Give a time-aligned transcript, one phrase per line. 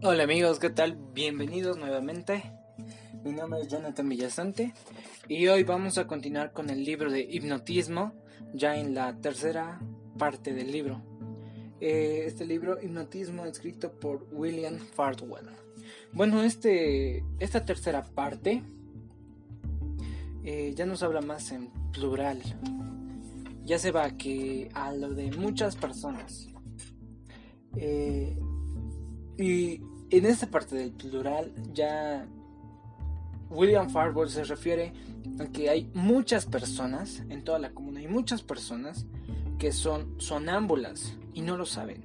[0.00, 0.96] Hola amigos, ¿qué tal?
[1.12, 2.52] Bienvenidos nuevamente.
[3.24, 4.72] Mi nombre es Jonathan Villasante
[5.26, 8.12] y hoy vamos a continuar con el libro de hipnotismo,
[8.54, 9.80] ya en la tercera
[10.16, 11.02] parte del libro.
[11.80, 15.48] Eh, este libro, Hipnotismo, escrito por William Fardwell.
[16.12, 18.62] Bueno, este, esta tercera parte
[20.44, 22.40] eh, ya nos habla más en plural.
[23.64, 26.46] Ya se va que a lo de muchas personas.
[27.76, 28.38] Eh,
[29.38, 29.80] y
[30.10, 32.26] en esta parte del plural ya
[33.50, 34.92] William Farwell se refiere
[35.38, 39.06] a que hay muchas personas en toda la comuna, hay muchas personas
[39.58, 42.04] que son sonámbulas y no lo saben.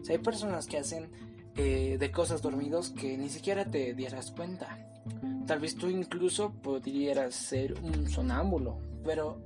[0.00, 1.10] O sea, hay personas que hacen
[1.56, 4.78] eh, de cosas dormidos que ni siquiera te dieras cuenta.
[5.46, 9.42] Tal vez tú incluso podrías ser un sonámbulo, pero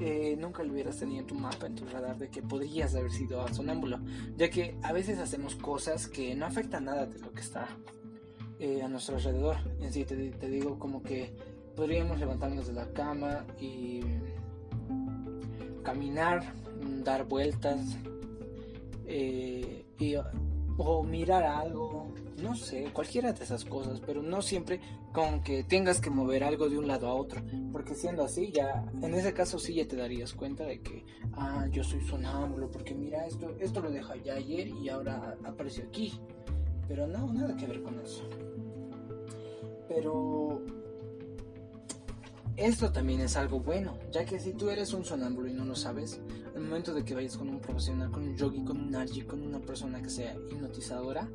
[0.00, 3.12] eh, nunca lo hubieras tenido en tu mapa, en tu radar, de que podrías haber
[3.12, 4.00] sido sonámbulo,
[4.36, 7.68] ya que a veces hacemos cosas que no afectan nada de lo que está
[8.58, 9.56] eh, a nuestro alrededor.
[9.80, 10.16] En sí, te,
[10.48, 11.32] digo como que
[11.76, 14.00] podríamos levantarnos de la cama y
[15.82, 16.54] caminar,
[17.04, 17.96] dar vueltas,
[19.06, 20.14] eh, y,
[20.76, 22.08] o mirar algo,
[22.42, 24.80] no sé, cualquiera de esas cosas, pero no siempre
[25.12, 28.84] con que tengas que mover algo de un lado a otro, porque siendo así ya,
[29.02, 32.94] en ese caso sí ya te darías cuenta de que, ah, yo soy sonámbulo, porque
[32.94, 36.12] mira, esto, esto lo dejé ya ayer y ahora apareció aquí,
[36.88, 38.28] pero no, nada que ver con eso.
[39.88, 40.62] Pero
[42.56, 45.74] esto también es algo bueno, ya que si tú eres un sonámbulo y no lo
[45.74, 46.20] sabes,
[46.54, 49.42] al momento de que vayas con un profesional, con un yogi, con un arji, con
[49.42, 51.28] una persona que sea hipnotizadora,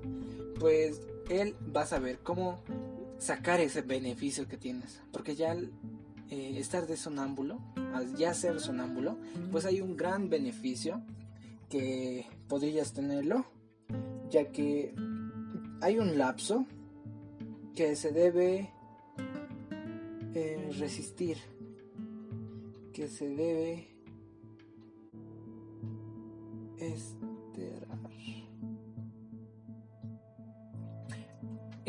[0.60, 2.60] pues él va a saber cómo
[3.18, 5.02] sacar ese beneficio que tienes.
[5.12, 5.72] Porque ya al
[6.30, 7.60] eh, estar de sonámbulo,
[7.94, 9.18] al ya ser sonámbulo,
[9.52, 11.02] pues hay un gran beneficio
[11.70, 13.46] que podrías tenerlo,
[14.30, 14.94] ya que
[15.82, 16.66] hay un lapso
[17.76, 18.72] que se debe
[20.34, 21.38] eh, resistir,
[22.94, 23.88] que se debe
[26.78, 27.29] esterar.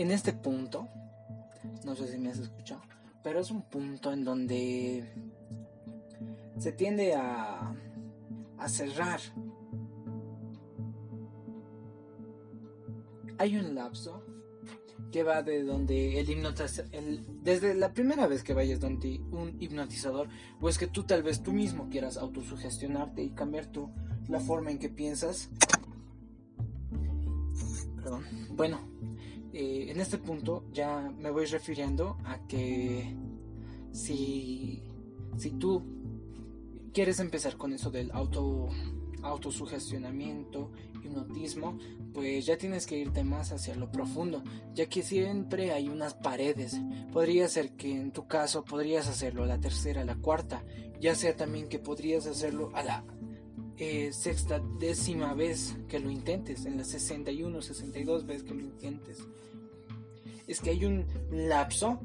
[0.00, 0.88] En este punto,
[1.84, 2.80] no sé si me has escuchado,
[3.22, 5.04] pero es un punto en donde
[6.56, 7.76] se tiende a,
[8.66, 9.20] cerrar.
[13.36, 14.24] Hay un lapso
[15.12, 16.90] que va de donde el hipnotizador,
[17.42, 20.30] desde la primera vez que vayas donde un hipnotizador,
[20.62, 23.90] o es que tú tal vez tú mismo quieras autosugestionarte y cambiar tu,
[24.28, 25.50] la forma en que piensas.
[27.96, 28.24] Perdón.
[28.56, 28.80] Bueno,
[29.52, 33.16] eh, en este punto ya me voy refiriendo a que
[33.92, 34.82] si,
[35.36, 35.82] si tú
[36.92, 38.68] quieres empezar con eso del auto
[39.22, 40.70] autosugestionamiento,
[41.04, 41.78] hipnotismo,
[42.12, 44.42] pues ya tienes que irte más hacia lo profundo,
[44.74, 46.80] ya que siempre hay unas paredes.
[47.12, 50.64] Podría ser que en tu caso podrías hacerlo a la tercera, a la cuarta,
[51.00, 53.04] ya sea también que podrías hacerlo a la
[53.82, 59.20] eh, sexta décima vez que lo intentes, en la 61, 62 veces que lo intentes.
[60.46, 61.98] Es que hay un lapso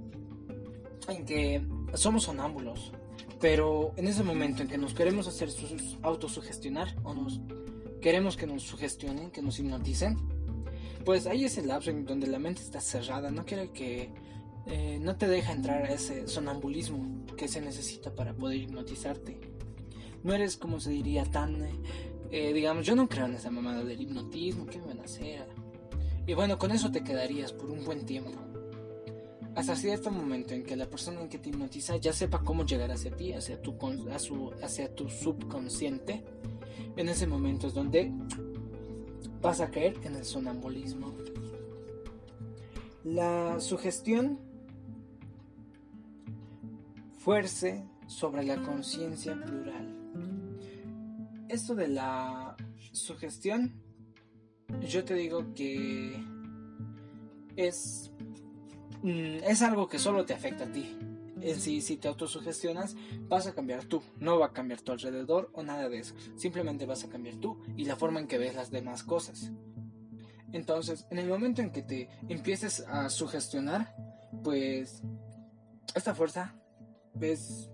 [1.09, 1.61] en que
[1.95, 2.93] somos sonámbulos,
[3.41, 5.49] pero en ese momento en que nos queremos hacer
[6.01, 7.41] autosugestionar o nos
[7.99, 10.17] queremos que nos sugestionen, que nos hipnoticen,
[11.03, 14.11] pues hay ese lapso en donde la mente está cerrada, no quiere que
[14.67, 19.54] eh, no te deja entrar a ese sonambulismo que se necesita para poder hipnotizarte
[20.25, 21.55] no eres como se diría tan,
[22.31, 25.45] eh, digamos, yo no creo en esa mamada del hipnotismo, ¿qué me van a hacer?
[26.25, 28.31] Y bueno, con eso te quedarías por un buen tiempo.
[29.53, 32.91] Hasta cierto momento en que la persona en que te hipnotiza ya sepa cómo llegar
[32.91, 33.75] hacia ti, hacia tu,
[34.63, 36.25] hacia tu subconsciente.
[36.97, 38.11] En ese momento es donde
[39.43, 41.13] vas a caer en el sonambulismo.
[43.03, 44.39] La sugestión
[47.19, 49.94] fuerce sobre la conciencia plural
[51.49, 52.55] esto de la
[52.91, 53.81] sugestión,
[54.87, 56.23] yo te digo que
[57.55, 58.11] es,
[59.03, 60.97] mm, es algo que solo te afecta a ti.
[61.57, 62.95] Si te autosugestionas,
[63.27, 66.15] vas a cambiar tú, no va a cambiar tu alrededor o nada de eso.
[66.35, 69.51] Simplemente vas a cambiar tú y la forma en que ves las demás cosas.
[70.53, 73.95] Entonces, en el momento en que te empieces a sugestionar,
[74.43, 75.03] pues
[75.93, 76.55] esta fuerza
[77.15, 77.69] ves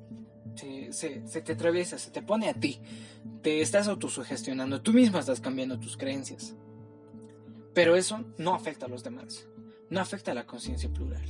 [0.91, 2.79] se, te atraviesa, se te pone a ti.
[3.41, 6.55] Te estás autosugestionando, tú misma estás cambiando tus creencias.
[7.73, 9.47] Pero eso no afecta a los demás,
[9.89, 11.23] no afecta a la conciencia plural.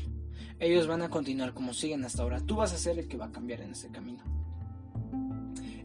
[0.59, 3.25] Ellos van a continuar como siguen hasta ahora, tú vas a ser el que va
[3.25, 4.23] a cambiar en ese camino.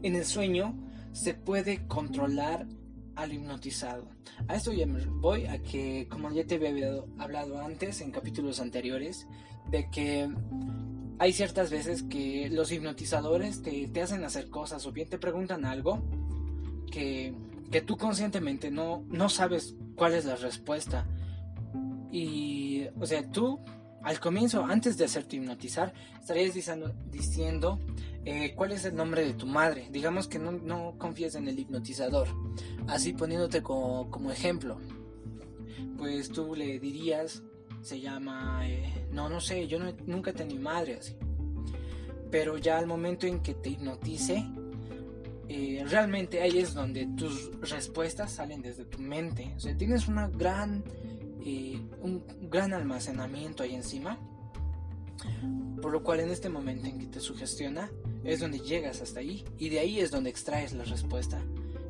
[0.01, 0.75] En el sueño
[1.11, 2.67] se puede controlar
[3.15, 4.09] al hipnotizado.
[4.47, 8.59] A esto ya me voy a que, como ya te había hablado antes en capítulos
[8.59, 9.27] anteriores,
[9.71, 10.29] de que
[11.19, 16.03] hay ciertas veces que los hipnotizadores te, hacen hacer cosas o bien te preguntan algo
[16.91, 17.33] que,
[17.71, 21.07] que tú conscientemente no, no sabes cuál es la respuesta.
[22.11, 23.59] Y, o sea, tú
[24.03, 27.79] al comienzo, antes de hacerte hipnotizar, estarías diciendo, diciendo
[28.23, 29.89] eh, cuál es el nombre de tu madre.
[29.91, 32.27] Digamos que no, no en el hipnotizador.
[32.87, 34.79] Así poniéndote como ejemplo.
[35.97, 37.43] Pues tú le dirías,
[37.87, 41.15] se llama, eh, no, no sé, yo nunca he tenido madre así.
[42.29, 44.45] Pero ya al momento en que te hipnotice,
[45.47, 49.53] eh, realmente ahí es donde tus respuestas salen desde tu mente.
[49.55, 50.83] O sea, tienes una gran
[52.01, 54.19] un gran almacenamiento ahí encima.
[55.81, 57.89] Por lo cual en este momento en que te sugestiona
[58.25, 61.41] es donde llegas hasta ahí y de ahí es donde extraes la respuesta.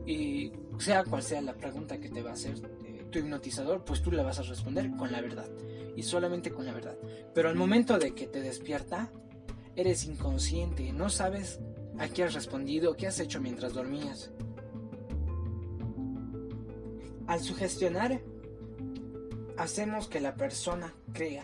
[0.06, 2.54] Y sea cual sea la pregunta que te va a hacer
[2.86, 5.50] eh, tu hipnotizador, pues tú le vas a responder con la verdad
[5.98, 6.96] y solamente con la verdad.
[7.34, 9.12] Pero al momento de que te despierta,
[9.76, 11.60] eres inconsciente, no sabes
[11.98, 14.32] a qué has respondido, qué has hecho mientras dormías.
[17.26, 18.22] Al sugestionar,
[19.58, 21.44] hacemos que la persona crea.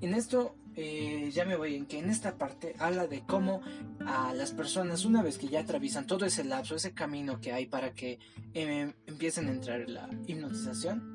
[0.00, 3.60] En esto eh, ya me voy en que en esta parte habla de cómo
[4.04, 7.66] a las personas una vez que ya atraviesan todo ese lapso, ese camino que hay
[7.66, 8.18] para que
[8.52, 11.13] em, empiecen a entrar en la hipnotización,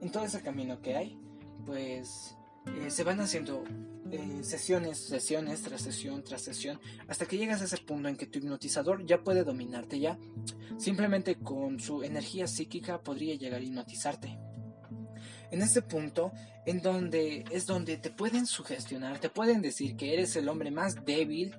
[0.00, 1.18] en todo ese camino que hay,
[1.66, 2.36] pues
[2.66, 3.64] eh, se van haciendo
[4.10, 8.26] eh, sesiones, sesiones tras sesión tras sesión, hasta que llegas a ese punto en que
[8.26, 10.18] tu hipnotizador ya puede dominarte ya.
[10.78, 14.38] Simplemente con su energía psíquica podría llegar a hipnotizarte.
[15.50, 16.32] En este punto,
[16.64, 21.04] en donde es donde te pueden sugestionar, te pueden decir que eres el hombre más
[21.04, 21.54] débil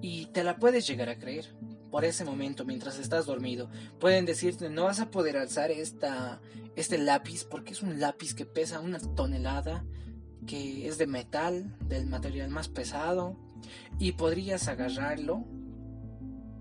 [0.00, 1.54] y te la puedes llegar a creer.
[1.94, 3.70] Por ese momento, mientras estás dormido,
[4.00, 6.40] pueden decirte no vas a poder alzar esta,
[6.74, 9.84] este lápiz porque es un lápiz que pesa una tonelada
[10.44, 13.36] que es de metal, del material más pesado,
[14.00, 15.44] y podrías agarrarlo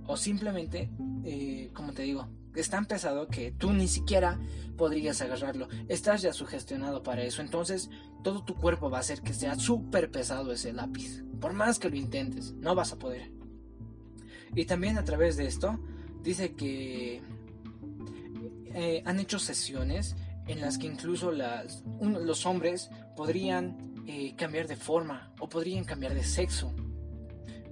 [0.05, 0.91] o simplemente,
[1.23, 4.39] eh, como te digo, es tan pesado que tú ni siquiera
[4.77, 5.67] podrías agarrarlo.
[5.87, 7.89] Estás ya sugestionado para eso, entonces
[8.23, 11.23] todo tu cuerpo va a hacer que sea súper pesado ese lápiz.
[11.41, 13.42] Por más que lo intentes, no vas a poder.
[14.55, 15.79] Y también a través de esto,
[16.21, 17.21] dice que
[18.73, 20.15] eh, han hecho sesiones
[20.47, 26.23] en las que incluso los hombres podrían eh, cambiar de forma o podrían cambiar de
[26.23, 26.73] sexo,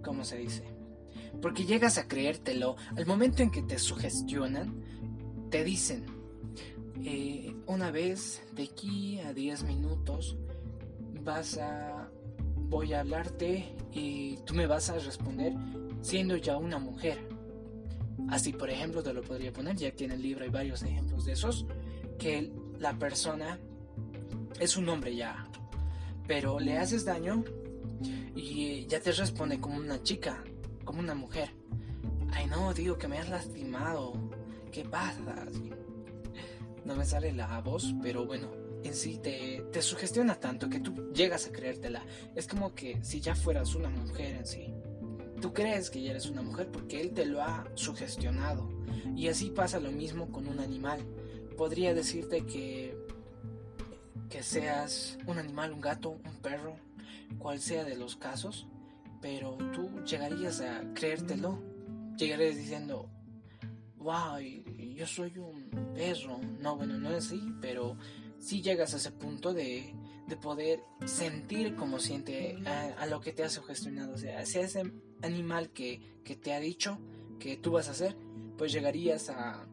[0.04, 0.63] como se dice.
[1.42, 4.84] Porque llegas a creértelo al momento en que te sugestionan,
[5.50, 6.06] te dicen,
[7.04, 10.38] eh, una vez de aquí a 10 minutos
[11.24, 12.10] vas a,
[12.69, 15.54] voy a hablarte y tú me vas a responder
[16.01, 17.27] siendo ya una mujer.
[18.30, 21.25] Así, por ejemplo, te lo podría poner, ya que en el libro hay varios ejemplos
[21.25, 21.65] de esos,
[22.18, 23.59] que la persona
[24.59, 25.48] es un hombre ya,
[26.27, 27.44] pero le haces daño
[28.36, 30.44] y ya te responde como una chica,
[30.83, 31.51] como una mujer.
[32.31, 34.13] Ay no, digo que me has lastimado.
[34.71, 35.45] ¿Qué pasa?
[36.86, 38.50] No me sale la voz, pero bueno,
[38.83, 42.03] en sí te, te sugestiona tanto que tú llegas a creértela.
[42.36, 44.74] Es como que si ya fueras una mujer en sí.
[45.41, 48.69] Tú crees que ya eres una mujer porque él te lo ha sugestionado.
[49.15, 51.01] Y así pasa lo mismo con un animal.
[51.57, 52.95] Podría decirte que
[54.31, 56.77] que seas un animal, un gato, un perro,
[57.38, 58.65] cual sea de los casos,
[59.21, 61.62] pero tú llegarías a creértelo.
[62.17, 63.10] Llegarías diciendo,
[63.98, 66.39] wow, yo soy un perro.
[66.60, 67.98] No, bueno, no es así, pero
[68.39, 69.93] sí llegas a ese punto de,
[70.31, 74.15] de poder sentir como siente a, lo que te ha sugestionado.
[74.15, 77.00] O sea, si ese animal que, que, te ha dicho
[77.39, 78.15] que tú vas a hacer,
[78.57, 79.67] pues llegarías a,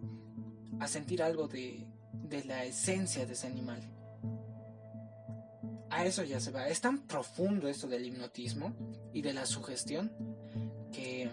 [0.80, 3.94] a sentir algo de, de la esencia de ese animal
[5.90, 6.68] a eso ya se va.
[6.68, 8.74] Es tan profundo esto del hipnotismo
[9.12, 10.12] y de la sugestión
[10.92, 11.30] que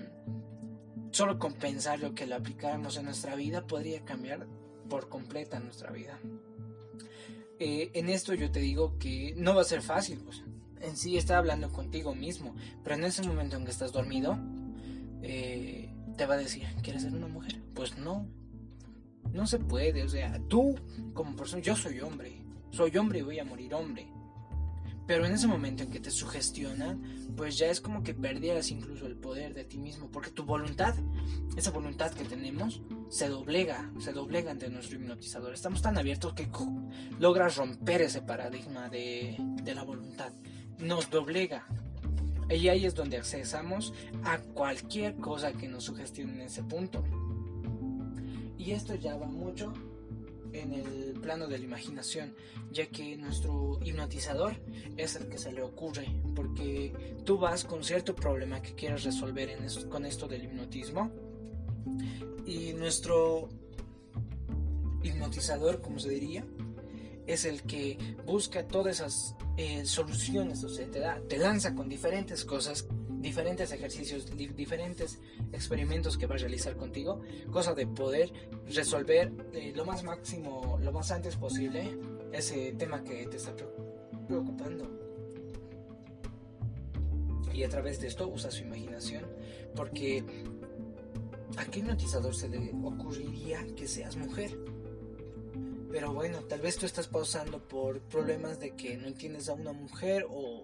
[1.11, 4.47] solo con pensar lo que lo aplicáramos en nuestra vida podría cambiar
[4.89, 6.19] por completa nuestra vida.
[7.59, 10.43] Eh, en esto yo te digo que no va a ser fácil, pues.
[10.81, 14.37] En sí está hablando contigo mismo, pero en ese momento en que estás dormido,
[15.21, 17.61] eh, te va a decir, ¿quieres ser una mujer?
[17.73, 18.27] Pues no,
[19.31, 20.75] no se puede, o sea, tú
[21.13, 24.07] como persona, yo soy hombre, soy hombre y voy a morir hombre.
[25.07, 27.01] Pero en ese momento en que te sugestionan,
[27.37, 30.95] pues ya es como que perdieras incluso el poder de ti mismo, porque tu voluntad,
[31.55, 35.53] esa voluntad que tenemos, se doblega, se doblega ante nuestro hipnotizador.
[35.53, 36.49] Estamos tan abiertos que
[37.19, 40.31] logras romper ese paradigma de, de la voluntad.
[40.79, 41.67] Nos doblega.
[42.49, 43.93] Y ahí es donde accesamos
[44.23, 47.03] a cualquier cosa que nos sugestione en ese punto.
[48.57, 49.73] Y esto ya va mucho
[50.61, 52.35] en el plano de la imaginación,
[52.71, 54.55] ya que nuestro hipnotizador
[54.97, 56.93] es el que se le ocurre, porque
[57.25, 59.57] tú vas con cierto problema que quieres resolver
[59.89, 61.11] con esto del hipnotismo
[62.45, 63.49] y nuestro
[65.03, 66.45] hipnotizador, como se diría,
[67.27, 71.89] es el que busca todas esas eh, soluciones, o sea, te, da, te lanza con
[71.89, 72.87] diferentes cosas,
[73.25, 75.19] diferentes ejercicios, diferentes
[75.51, 78.31] experimentos que va a realizar contigo, cosa de poder
[78.67, 81.97] resolver eh, lo más máximo, lo más antes posible
[82.31, 83.51] ese tema que te está
[84.27, 84.85] preocupando.
[87.51, 89.25] Y a través de esto usa su imaginación,
[89.75, 90.23] porque
[91.57, 94.55] ¿a qué hipnotizador se le ocurriría que seas mujer?
[95.91, 99.71] Pero bueno, tal vez tú estás pausando por problemas de que no entiendes a una
[99.71, 100.63] mujer o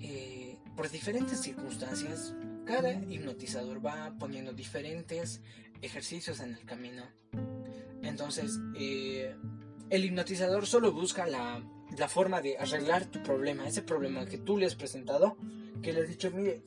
[0.00, 0.37] eh,
[0.78, 2.36] por diferentes circunstancias.
[2.64, 5.40] Cada hipnotizador va poniendo diferentes
[5.82, 7.02] ejercicios en el camino.
[8.00, 9.34] Entonces, eh,
[9.90, 11.60] el hipnotizador solo busca la,
[11.98, 15.36] la forma de arreglar tu problema, ese problema que tú le has presentado,
[15.82, 16.62] que le has dicho, mire,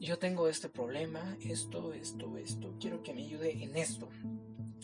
[0.00, 4.08] yo tengo este problema, esto, esto, esto, quiero que me ayude en esto.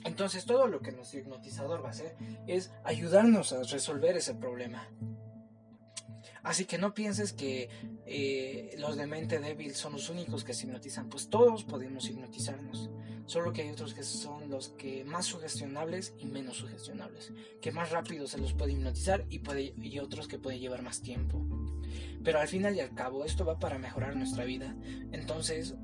[0.04, 2.14] Entonces todo lo que nuestro hipnotizador va a hacer
[2.46, 4.86] es ayudarnos a resolver ese problema.
[6.42, 7.68] Así que no pienses que
[8.06, 12.90] eh, los de mente débil son los únicos que se hipnotizan, pues todos podemos hipnotizarnos.
[13.26, 17.90] Solo que hay otros que son los que más sugestionables y menos sugestionables, que más
[17.90, 19.40] rápido se los puede hipnotizar y,
[19.80, 21.46] y otros que puede llevar más tiempo.
[22.24, 24.76] Pero al final y al cabo esto va para mejorar nuestra vida.
[25.12, 25.76] Entonces,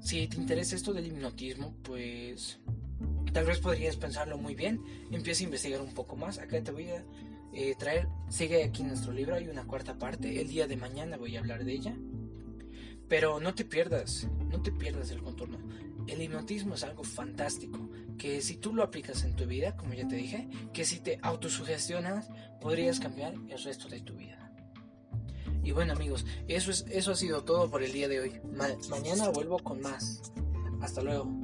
[0.00, 2.60] si te interesa esto del hipnotismo, pues
[3.34, 4.80] Tal vez podrías pensarlo muy bien.
[5.10, 6.38] Empieza a investigar un poco más.
[6.38, 7.04] Acá te voy a
[7.54, 10.40] eh, traer, sigue aquí nuestro libro, hay una cuarta parte.
[10.40, 11.96] El día de mañana voy a hablar de ella.
[13.08, 15.58] Pero no te pierdas, no te pierdas el contorno.
[16.06, 20.06] El hipnotismo es algo fantástico, que si tú lo aplicas en tu vida, como ya
[20.06, 22.28] te dije, que si te autosugestionas,
[22.60, 24.34] podrías cambiar el resto de tu vida.
[25.62, 28.40] Y bueno amigos, eso, es, eso ha sido todo por el día de hoy.
[28.90, 30.32] mañana vuelvo con más.
[30.82, 31.43] Hasta luego.